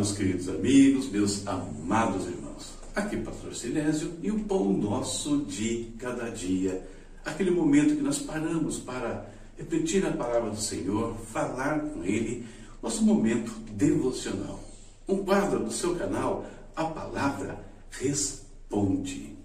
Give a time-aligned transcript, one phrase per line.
[0.00, 2.72] Meus queridos amigos, meus amados irmãos.
[2.96, 6.88] Aqui Pastor Silésio e o pão nosso de cada dia.
[7.22, 12.46] Aquele momento que nós paramos para repetir a palavra do Senhor, falar com Ele,
[12.82, 14.58] nosso momento devocional.
[15.06, 19.36] Um quadro do seu canal, a palavra responde.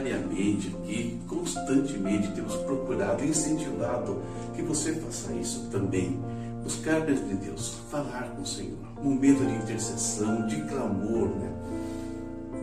[0.00, 4.20] Diariamente aqui, constantemente temos procurado, incentivado
[4.54, 6.18] que você faça isso também.
[6.62, 11.50] Buscar dentro de Deus, falar com o Senhor, momento de intercessão, de clamor, né?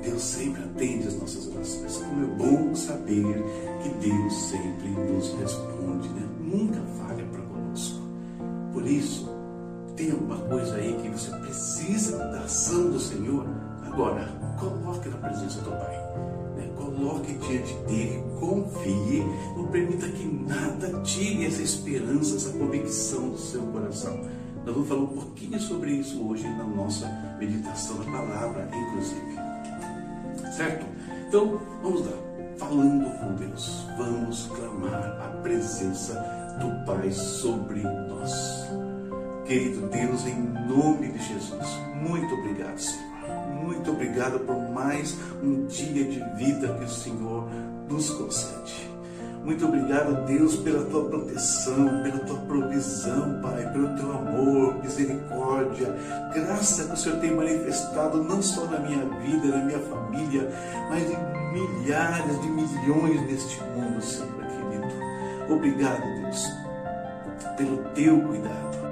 [0.03, 1.97] Deus sempre atende as nossas orações.
[1.97, 3.43] Como é bom saber
[3.81, 6.29] que Deus sempre nos responde, né?
[6.39, 8.01] Nunca falha para conosco.
[8.71, 9.27] Por isso,
[9.95, 13.64] tem alguma coisa aí que você precisa da ação do Senhor?
[13.95, 14.27] Agora,
[14.59, 16.05] coloque na presença do Pai
[16.75, 19.23] coloque diante dele, confie,
[19.55, 24.19] não permita que nada tire essa esperança, essa convicção do seu coração.
[24.65, 27.07] Nós vamos falar um pouquinho sobre isso hoje na nossa
[27.39, 29.35] meditação da palavra, inclusive.
[30.51, 30.85] Certo?
[31.29, 32.11] Então, vamos lá.
[32.57, 36.13] Falando com Deus, vamos clamar a presença
[36.59, 38.65] do Pai sobre nós.
[39.45, 46.03] Querido Deus, em nome de Jesus, muito obrigado, Senhor muito obrigado por mais um dia
[46.05, 47.49] de vida que o Senhor
[47.89, 48.95] nos concede.
[49.43, 55.95] Muito obrigado, Deus, pela tua proteção, pela tua provisão, Pai, pelo teu amor, misericórdia,
[56.33, 60.49] graça que o Senhor tem manifestado não só na minha vida, na minha família,
[60.89, 65.53] mas em milhares de milhões neste mundo, Senhor querido.
[65.53, 66.47] Obrigado, Deus,
[67.55, 68.84] pelo teu cuidado.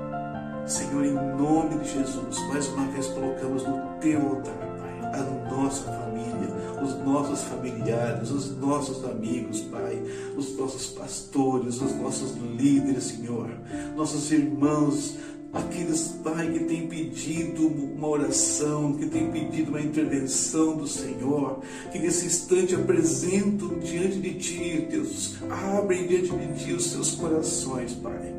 [0.74, 5.84] Senhor, em nome de Jesus, mais uma vez colocamos no teu altar, Pai, a nossa
[5.84, 10.02] família, os nossos familiares, os nossos amigos, Pai,
[10.36, 13.52] os nossos pastores, os nossos líderes, Senhor,
[13.96, 15.16] nossos irmãos,
[15.54, 21.60] aqueles, Pai, que têm pedido uma oração, que têm pedido uma intervenção do Senhor,
[21.92, 27.94] que nesse instante apresentam diante de Ti, Deus, abrem diante de Ti os seus corações,
[27.94, 28.34] Pai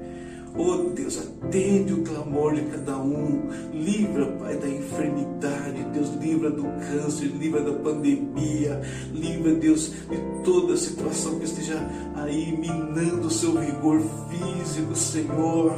[0.57, 3.49] Oh Deus, atende o clamor de cada um.
[3.73, 5.83] Livra, Pai, da enfermidade.
[5.93, 8.81] Deus, livra do câncer, livra da pandemia.
[9.13, 11.77] Livra, Deus, de toda situação que esteja
[12.15, 14.01] aí minando o seu vigor
[14.31, 15.77] físico, Senhor.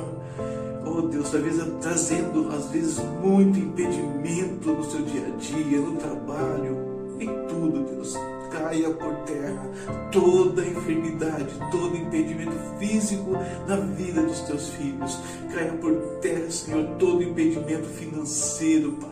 [0.85, 6.77] Oh Deus, vezes trazendo, às vezes, muito impedimento no seu dia a dia, no trabalho,
[7.19, 8.15] em tudo, Deus
[8.57, 9.63] caia por terra
[10.11, 13.33] toda enfermidade, todo impedimento físico
[13.67, 15.19] na vida dos teus filhos.
[15.53, 19.11] Caia por terra, Senhor, todo impedimento financeiro, Pai.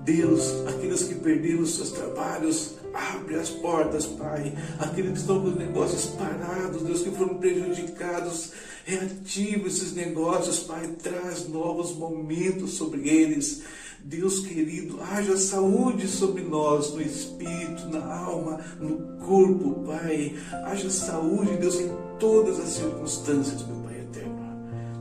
[0.00, 4.52] Deus, aqueles que perderam os seus trabalhos, abre as portas, Pai.
[4.78, 8.52] Aqueles que estão com os negócios parados, Deus, que foram prejudicados,
[8.84, 10.86] reativa esses negócios, Pai.
[11.02, 13.62] Traz novos momentos sobre eles.
[14.04, 20.34] Deus querido, haja saúde sobre nós, no espírito, na alma, no corpo, Pai.
[20.64, 24.38] Haja saúde, Deus, em todas as circunstâncias, meu Pai eterno.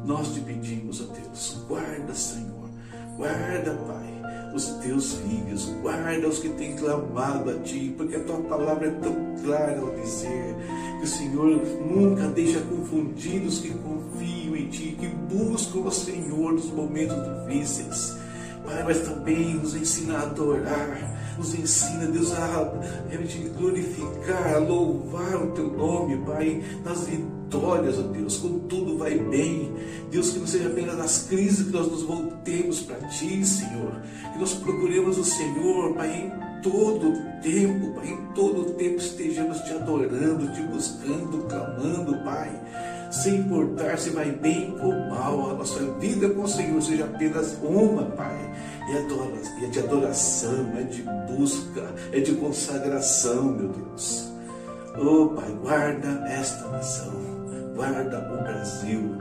[0.05, 2.69] Nós te pedimos, ó Deus, guarda, Senhor,
[3.17, 4.17] guarda, Pai
[4.57, 8.91] os teus filhos, guarda os que têm clamado a Ti, porque a Tua palavra é
[8.91, 10.55] tão clara ao dizer
[10.99, 16.53] que o Senhor nunca deixa confundidos os que confiam em Ti, que buscam o Senhor
[16.53, 17.15] nos momentos
[17.45, 18.17] difíceis.
[18.67, 22.69] Pai, mas também nos ensina a adorar, nos ensina, Deus, a
[23.57, 29.73] glorificar, a louvar o Teu nome, Pai, nas vitórias, ó Deus, quando tudo vai bem.
[30.11, 34.01] Deus, que não seja apenas nas crises que nós nos voltemos para Ti, Senhor,
[34.33, 39.71] que nós procuremos o Senhor, Pai, em todo tempo, Pai, em todo tempo estejamos Te
[39.71, 42.51] adorando, Te buscando, clamando, Pai
[43.11, 47.57] sem importar se vai bem ou mal, a nossa vida com o Senhor seja apenas
[47.61, 48.53] uma, Pai.
[48.89, 54.31] E é de adoração, é de busca, é de consagração, meu Deus.
[54.97, 57.13] Oh, Pai, guarda esta nação,
[57.77, 59.15] guarda o Brasil,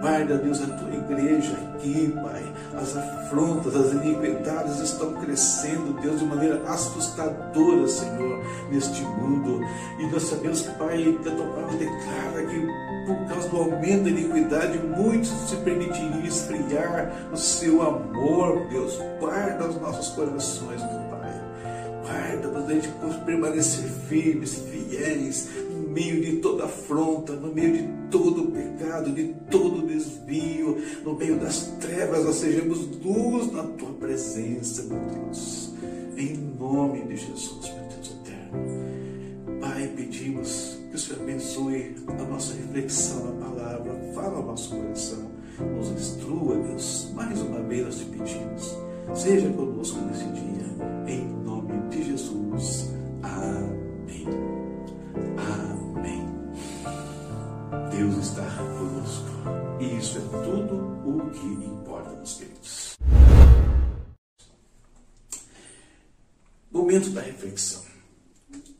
[0.00, 2.42] guarda, Deus, a tua igreja aqui, Pai.
[2.76, 9.60] As afrontas, as iniquidades estão crescendo, Deus, de maneira assustadora, Senhor, neste mundo.
[9.98, 14.10] E nós sabemos que, Pai, a tua palavra declara que por causa do aumento da
[14.10, 18.98] iniquidade, muitos se permitiriam esfriar o seu amor, Deus.
[19.20, 21.14] Guarda os nossos corações, meu Pai.
[22.02, 22.88] Guarda para a gente
[23.24, 25.48] permanecer firmes, fiéis,
[25.94, 30.76] meio de toda afronta, no meio de todo pecado, de todo desvio.
[31.04, 35.72] no meio das trevas nós sejamos luz na tua presença, meu Deus.
[36.16, 39.60] Em nome de Jesus, meu Deus eterno.
[39.60, 45.30] Pai, pedimos que o Senhor abençoe a nossa reflexão na palavra, fala ao nosso coração,
[45.76, 47.12] nos instrua, Deus.
[47.14, 48.76] Mais uma vez nós te pedimos.
[49.14, 50.43] Seja conosco nesse dia,
[66.94, 67.82] Momento da reflexão.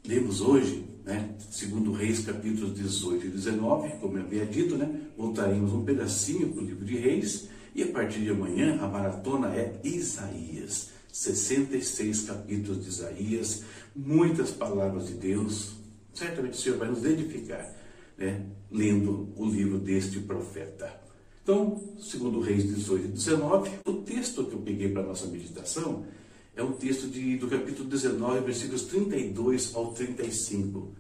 [0.06, 5.72] Lemos hoje, né, segundo Reis, capítulos 18 e 19, como eu havia dito, né, voltaremos
[5.72, 9.80] um pedacinho para o livro de Reis, e a partir de amanhã a maratona é
[9.82, 13.64] Isaías, 66 capítulos de Isaías,
[13.96, 15.72] muitas palavras de Deus,
[16.12, 17.68] certamente o Senhor vai nos edificar,
[18.16, 21.02] né, lendo o livro deste profeta.
[21.42, 26.06] Então, segundo Reis 18 e 19, o texto que eu peguei para a nossa meditação
[26.56, 30.92] é um texto de, do capítulo 19, versículos 32 ao 35.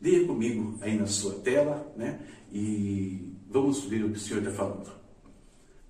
[0.00, 2.20] Leia comigo aí na sua tela, né?
[2.52, 4.90] E vamos ver o que o Senhor está falando.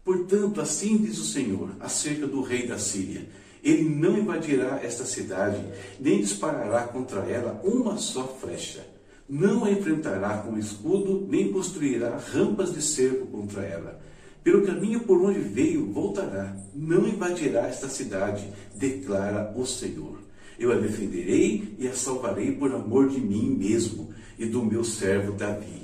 [0.04, 3.28] Portanto, assim diz o Senhor acerca do rei da Síria:
[3.62, 5.64] Ele não invadirá esta cidade,
[6.00, 8.84] nem disparará contra ela uma só flecha.
[9.28, 14.02] Não a enfrentará com escudo, nem construirá rampas de cerco contra ela
[14.42, 16.56] pelo caminho por onde veio, voltará.
[16.74, 20.18] Não invadirá esta cidade, declara o Senhor.
[20.58, 25.32] Eu a defenderei e a salvarei por amor de mim mesmo e do meu servo
[25.32, 25.82] Davi.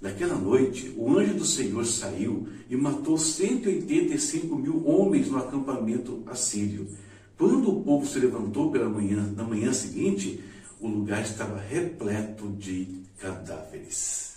[0.00, 6.88] Naquela noite, o anjo do Senhor saiu e matou 185 mil homens no acampamento assírio.
[7.36, 10.42] Quando o povo se levantou pela manhã, na manhã seguinte,
[10.80, 14.36] o lugar estava repleto de cadáveres.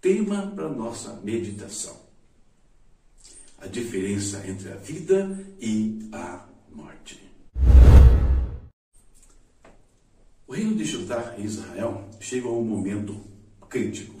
[0.00, 2.11] Tema para nossa meditação
[3.62, 7.20] a diferença entre a vida e a morte.
[10.48, 13.20] O reino de Judá e Israel chegam a um momento
[13.70, 14.20] crítico.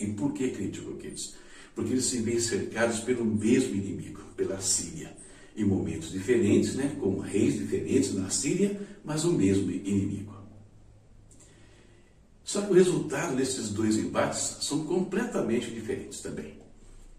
[0.00, 1.34] E por que crítico, queridos?
[1.74, 5.14] Porque eles se veem cercados pelo mesmo inimigo, pela Síria.
[5.54, 10.34] Em momentos diferentes, né, com reis diferentes na Síria, mas o mesmo inimigo.
[12.42, 16.58] Só que o resultado desses dois embates são completamente diferentes também.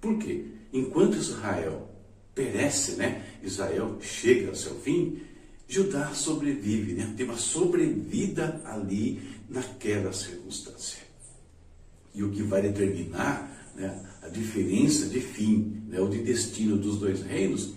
[0.01, 0.56] Por quê?
[0.71, 1.89] Enquanto Israel
[2.33, 3.25] perece, né?
[3.41, 5.21] Israel chega ao seu fim,
[5.67, 7.13] Judá sobrevive, né?
[7.17, 10.99] Tem uma sobrevida ali naquela circunstância.
[12.13, 16.97] E o que vai determinar né, a diferença de fim, né, ou de destino dos
[16.97, 17.73] dois reinos,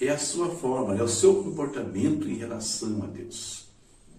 [0.00, 3.66] é a sua forma, é o seu comportamento em relação a Deus.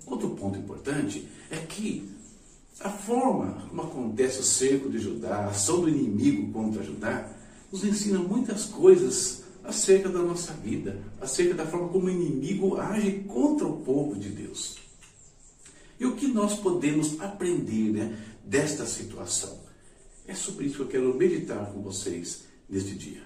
[0.05, 2.09] Outro ponto importante é que
[2.79, 7.34] a forma como acontece o cerco de Judá, a ação do inimigo contra Judá,
[7.71, 13.23] nos ensina muitas coisas acerca da nossa vida, acerca da forma como o inimigo age
[13.27, 14.77] contra o povo de Deus.
[15.99, 19.59] E o que nós podemos aprender né, desta situação?
[20.27, 23.23] É sobre isso que eu quero meditar com vocês neste dia.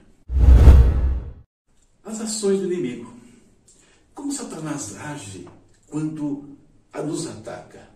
[2.03, 3.13] As ações do inimigo.
[4.13, 5.47] Como Satanás age
[5.87, 6.57] quando
[6.93, 7.88] nos ataca?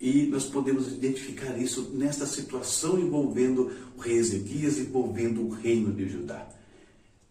[0.00, 6.08] E nós podemos identificar isso nesta situação envolvendo o rei Ezequias, envolvendo o reino de
[6.08, 6.46] Judá.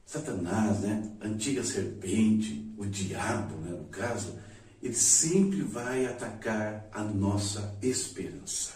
[0.06, 4.36] Satanás, né, antiga serpente, o diabo, né, no caso,
[4.82, 8.74] ele sempre vai atacar a nossa esperança.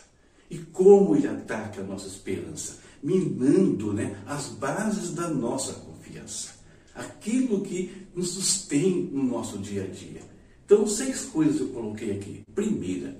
[0.50, 2.80] E como ele ataca a nossa esperança?
[3.02, 6.60] Minando né, as bases da nossa confiança.
[6.96, 10.22] Aquilo que nos sustém no nosso dia a dia.
[10.66, 12.44] Então, seis coisas eu coloquei aqui.
[12.54, 13.16] Primeira,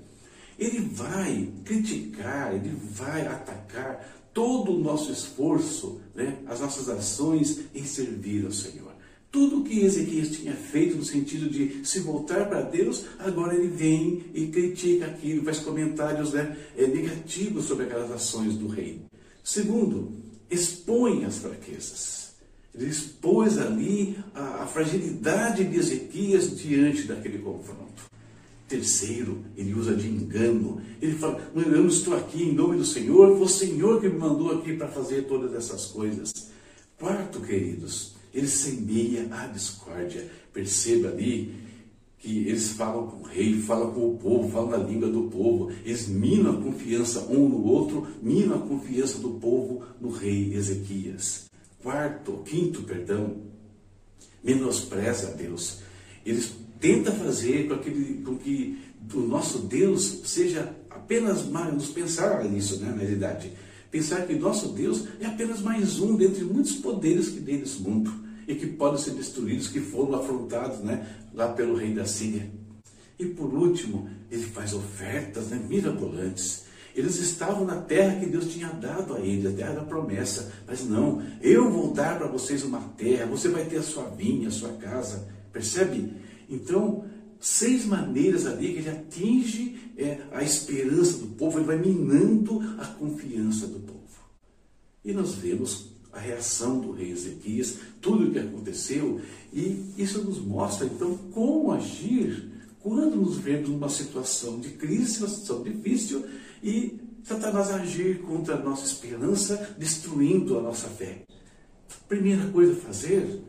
[0.60, 7.84] ele vai criticar, ele vai atacar todo o nosso esforço, né, as nossas ações em
[7.84, 8.90] servir ao Senhor.
[9.32, 14.24] Tudo que Ezequias tinha feito no sentido de se voltar para Deus, agora ele vem
[14.34, 19.02] e critica aquilo, faz comentários né, eh, negativos sobre aquelas ações do rei.
[19.42, 20.12] Segundo,
[20.50, 22.32] expõe as fraquezas.
[22.74, 28.10] Ele expôs ali a, a fragilidade de Ezequias diante daquele confronto.
[28.70, 30.80] Terceiro, ele usa de engano.
[31.02, 34.16] Ele fala: Eu não estou aqui em nome do Senhor, foi o Senhor que me
[34.16, 36.32] mandou aqui para fazer todas essas coisas.
[36.96, 40.24] Quarto, queridos, ele semeia a discórdia.
[40.52, 41.52] Perceba ali
[42.20, 45.72] que eles falam com o rei, falam com o povo, falam na língua do povo.
[45.84, 51.50] Eles minam a confiança um no outro, minam a confiança do povo no rei Ezequias.
[51.82, 53.38] Quarto, quinto, perdão,
[54.44, 55.80] menospreza a Deus.
[56.24, 58.78] Eles tenta fazer com, aquele, com que
[59.14, 63.52] o nosso Deus seja apenas mais, nos pensar nisso, né, na realidade,
[63.90, 68.12] Pensar que nosso Deus é apenas mais um dentre muitos poderes que tem nesse mundo
[68.46, 72.48] e que podem ser destruídos, que foram afrontados né, lá pelo rei da Síria.
[73.18, 76.64] E por último, ele faz ofertas né, mirabolantes.
[76.94, 80.52] Eles estavam na terra que Deus tinha dado a eles, a terra da promessa.
[80.66, 84.48] Mas não, eu vou dar para vocês uma terra, você vai ter a sua vinha,
[84.48, 85.28] a sua casa.
[85.52, 86.12] Percebe?
[86.50, 87.04] Então,
[87.38, 92.86] seis maneiras ali que ele atinge é, a esperança do povo, ele vai minando a
[92.86, 94.00] confiança do povo.
[95.04, 99.20] E nós vemos a reação do rei Ezequias, tudo o que aconteceu,
[99.52, 105.28] e isso nos mostra então como agir quando nos vemos numa situação de crise, uma
[105.28, 106.24] situação difícil,
[106.62, 111.22] e Satanás agir contra a nossa esperança, destruindo a nossa fé.
[112.08, 113.42] Primeira coisa a fazer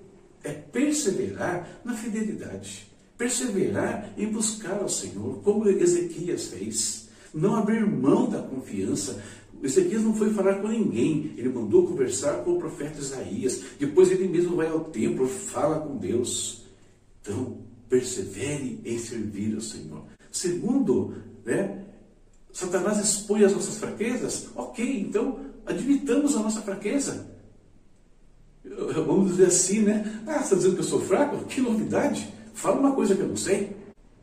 [0.43, 2.90] é perseverar na fidelidade.
[3.21, 7.07] Perseverar em buscar ao Senhor, como Ezequias fez.
[7.31, 9.21] Não abrir mão da confiança.
[9.61, 13.61] Ezequias não foi falar com ninguém, ele mandou conversar com o profeta Isaías.
[13.79, 16.63] Depois ele mesmo vai ao templo, fala com Deus.
[17.21, 20.03] Então, persevere em servir ao Senhor.
[20.31, 21.13] Segundo,
[21.45, 21.85] né,
[22.51, 24.47] Satanás expõe as nossas fraquezas.
[24.55, 27.29] Ok, então admitamos a nossa fraqueza.
[29.05, 30.23] Vamos dizer assim, né?
[30.25, 31.45] Ah, você está dizendo que eu sou fraco?
[31.45, 32.40] Que novidade!
[32.53, 33.75] Fala uma coisa que eu não sei.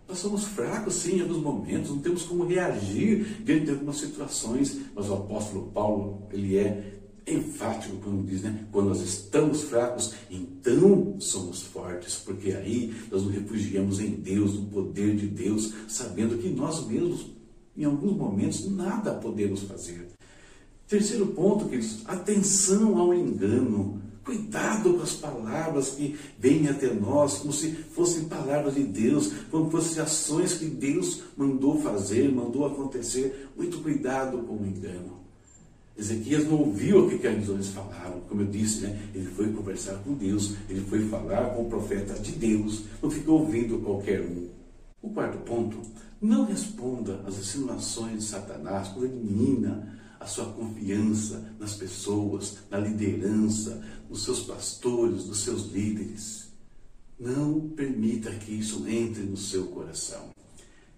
[0.08, 4.78] Nós somos fracos, sim, em alguns momentos, não temos como reagir diante de algumas situações,
[4.94, 8.66] mas o apóstolo Paulo, ele é enfático quando diz, né?
[8.72, 14.66] Quando nós estamos fracos, então somos fortes, porque aí nós nos refugiamos em Deus, no
[14.66, 17.26] poder de Deus, sabendo que nós mesmos,
[17.76, 20.08] em alguns momentos, nada podemos fazer.
[20.86, 24.00] Terceiro ponto, queridos, atenção ao engano.
[24.28, 29.70] Cuidado com as palavras que vêm até nós, como se fossem palavras de Deus, como
[29.70, 33.48] fossem ações que Deus mandou fazer, mandou acontecer.
[33.56, 35.18] Muito cuidado com o engano.
[35.96, 39.00] Ezequias não ouviu o que as visões falaram, como eu disse, né?
[39.14, 43.40] ele foi conversar com Deus, ele foi falar com o profeta de Deus, não ficou
[43.40, 44.46] ouvindo qualquer um.
[45.00, 45.80] O quarto ponto,
[46.20, 52.78] não responda às insinuações de Satanás quando ele mina a sua confiança nas pessoas, na
[52.78, 56.48] liderança, nos seus pastores, nos seus líderes.
[57.18, 60.30] Não permita que isso entre no seu coração.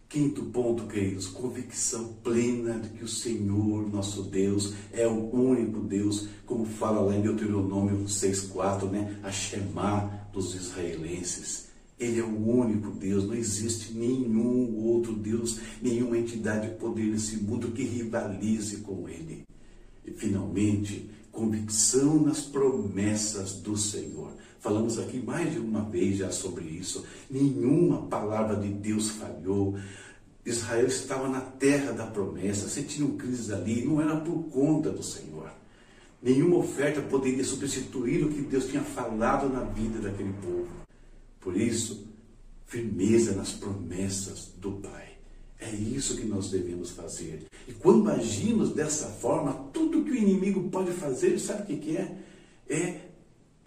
[0.09, 6.29] Quinto ponto, queridos, convicção plena de que o Senhor, nosso Deus, é o único Deus,
[6.45, 9.21] como fala lá em Deuteronômio 6,4, né?
[9.23, 11.69] A Shema dos israelenses.
[11.97, 17.37] Ele é o único Deus, não existe nenhum outro Deus, nenhuma entidade de poder nesse
[17.37, 19.45] mundo que rivalize com Ele.
[20.05, 24.32] E, finalmente, convicção nas promessas do Senhor.
[24.60, 27.04] Falamos aqui mais de uma vez já sobre isso.
[27.30, 29.78] Nenhuma palavra de Deus falhou.
[30.44, 32.68] Israel estava na terra da promessa.
[32.68, 35.50] Se tinham crises ali, não era por conta do Senhor.
[36.22, 40.68] Nenhuma oferta poderia substituir o que Deus tinha falado na vida daquele povo.
[41.40, 42.06] Por isso,
[42.66, 45.10] firmeza nas promessas do Pai.
[45.70, 47.44] É isso que nós devemos fazer.
[47.68, 52.16] E quando agimos dessa forma, tudo que o inimigo pode fazer, sabe o que é?
[52.68, 53.00] É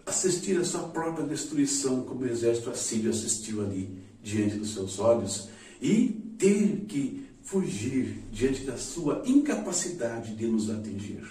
[0.04, 3.88] assistir a sua própria destruição, como o exército assírio assistiu ali
[4.22, 5.48] diante dos seus olhos,
[5.80, 6.08] e
[6.38, 11.24] ter que fugir diante da sua incapacidade de nos atingir.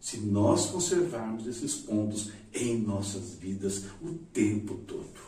[0.00, 5.26] Se nós conservarmos esses pontos em nossas vidas o tempo todo.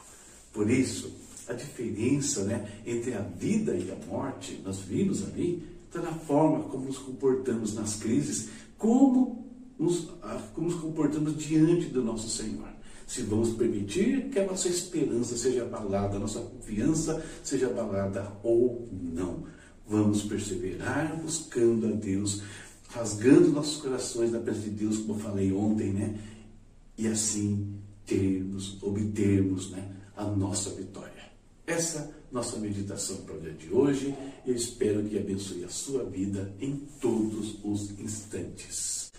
[0.53, 1.13] Por isso,
[1.49, 6.65] a diferença né, entre a vida e a morte, nós vimos ali, está na forma
[6.65, 9.47] como nos comportamos nas crises, como
[9.79, 10.09] nos,
[10.55, 12.69] como nos comportamos diante do nosso Senhor.
[13.07, 18.87] Se vamos permitir que a nossa esperança seja abalada, a nossa confiança seja abalada ou
[18.93, 19.45] não.
[19.89, 22.43] Vamos perseverar buscando a Deus,
[22.89, 26.19] rasgando nossos corações na presença de Deus, como eu falei ontem, né?
[26.99, 27.75] E assim
[28.05, 29.97] termos, obtermos, né?
[30.19, 31.18] a nossa vitória.
[31.69, 34.15] Essa nossa meditação para o dia de hoje.
[34.47, 39.13] Eu espero que abençoe a sua vida em todos os instantes.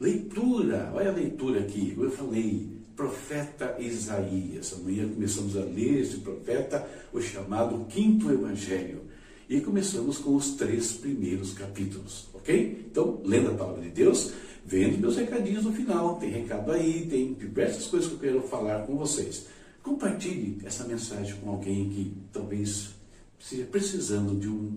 [0.00, 1.94] Leitura, olha a leitura aqui.
[1.98, 4.72] Eu falei, profeta Isaías.
[4.72, 9.02] Amanhã começamos a ler esse profeta, o chamado Quinto Evangelho.
[9.46, 12.86] E começamos com os três primeiros capítulos, ok?
[12.90, 14.32] Então, lendo a palavra de Deus,
[14.64, 16.16] vendo meus recadinhos no final.
[16.16, 19.59] Tem recado aí, tem diversas coisas que eu quero falar com vocês.
[19.82, 22.90] Compartilhe essa mensagem com alguém que talvez
[23.38, 24.76] esteja precisando de um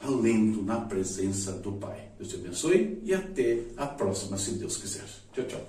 [0.00, 2.08] alento na presença do Pai.
[2.18, 5.04] Deus te abençoe e até a próxima, se Deus quiser.
[5.32, 5.60] Tchau, tchau.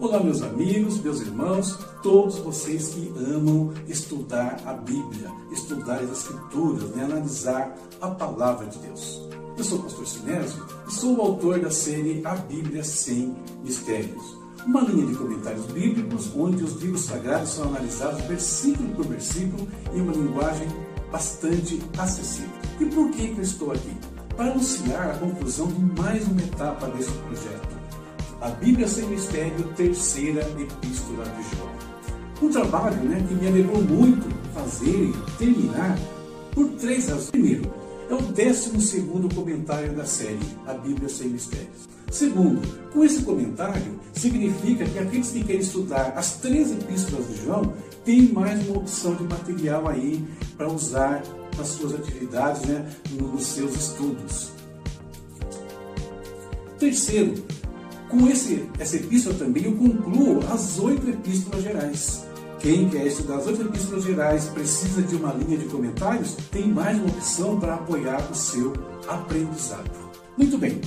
[0.00, 6.90] Olá, meus amigos, meus irmãos, todos vocês que amam estudar a Bíblia, estudar as Escrituras,
[6.90, 9.22] né, analisar a palavra de Deus.
[9.56, 14.37] Eu sou o pastor Sinésio e sou o autor da série A Bíblia Sem Mistérios.
[14.66, 20.00] Uma linha de comentários bíblicos onde os livros sagrados são analisados versículo por versículo em
[20.00, 20.68] uma linguagem
[21.10, 22.50] bastante acessível.
[22.80, 23.96] E por que, eu estou aqui?
[24.36, 27.78] Para anunciar a conclusão de mais uma etapa desse projeto.
[28.40, 31.72] A Bíblia Sem Mistério, terceira epístola de João.
[32.40, 35.98] Um trabalho né, que me alegrou muito fazer e terminar
[36.52, 37.30] por três razões.
[37.30, 41.88] Primeiro, é o décimo segundo comentário da série A Bíblia Sem Mistérios.
[42.10, 47.74] Segundo, com esse comentário, significa que aqueles que querem estudar as três epístolas de João
[48.04, 50.24] têm mais uma opção de material aí
[50.56, 51.22] para usar
[51.56, 54.52] nas suas atividades, né, nos seus estudos.
[56.78, 57.34] Terceiro,
[58.08, 62.27] com esse, essa epístola também eu concluo as oito epístolas gerais.
[62.60, 66.98] Quem quer estudar as oito epístolas gerais precisa de uma linha de comentários, tem mais
[66.98, 68.72] uma opção para apoiar o seu
[69.06, 69.90] aprendizado.
[70.36, 70.80] Muito bem.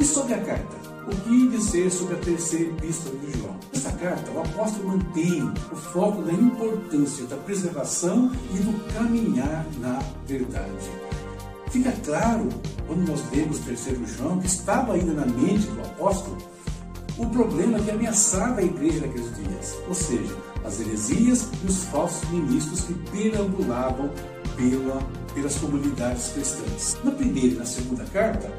[0.00, 0.76] E sobre a carta?
[1.06, 3.56] O que dizer sobre a terceira epístola de João?
[3.72, 10.00] Nessa carta, o apóstolo mantém o foco da importância da preservação e do caminhar na
[10.26, 10.90] verdade.
[11.70, 12.48] Fica claro,
[12.88, 16.36] quando nós lemos o terceiro João, que estava ainda na mente do apóstolo
[17.16, 20.36] o problema que ameaçava a igreja naqueles dias, ou seja,
[20.66, 24.10] as heresias e os falsos ministros que perambulavam
[24.56, 25.00] pela,
[25.34, 26.96] pelas comunidades cristãs.
[27.04, 28.52] Na primeira e na segunda carta,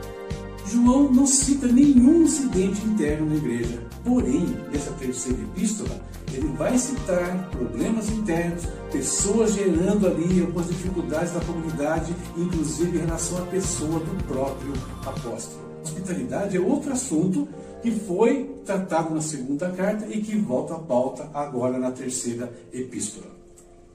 [0.66, 3.82] João não cita nenhum incidente interno na igreja.
[4.04, 6.02] Porém, nessa terceira epístola,
[6.34, 13.38] ele vai citar problemas internos, pessoas gerando ali algumas dificuldades na comunidade, inclusive em relação
[13.38, 14.74] à pessoa do próprio
[15.06, 15.66] apóstolo.
[15.84, 17.48] Hospitalidade é outro assunto
[17.82, 23.38] que foi tratado na segunda carta e que volta à pauta agora na terceira epístola.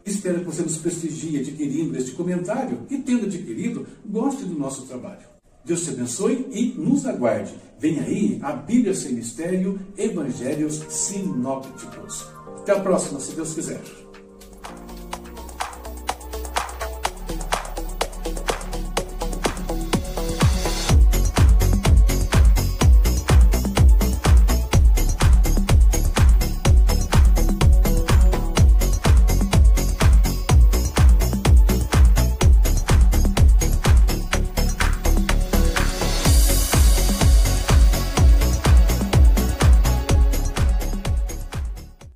[0.05, 5.33] Espero que você nos prestigie adquirindo este comentário e, tendo adquirido, goste do nosso trabalho.
[5.65, 7.55] Deus te abençoe e nos aguarde.
[7.79, 12.27] Vem aí a Bíblia Sem Mistério, Evangelhos Sinópticos.
[12.59, 13.81] Até a próxima, se Deus quiser.